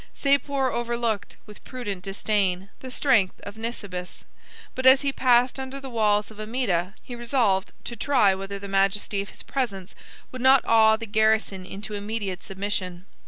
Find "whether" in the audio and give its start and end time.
8.33-8.57